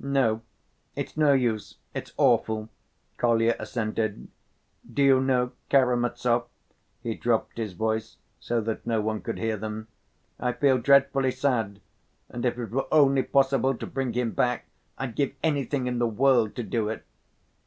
[0.00, 0.40] "No,
[0.96, 2.70] it's no use, it's awful,"
[3.18, 4.28] Kolya assented.
[4.90, 6.46] "Do you know, Karamazov,"
[7.02, 9.88] he dropped his voice so that no one could hear them,
[10.40, 11.82] "I feel dreadfully sad,
[12.30, 16.08] and if it were only possible to bring him back, I'd give anything in the
[16.08, 17.04] world to do it."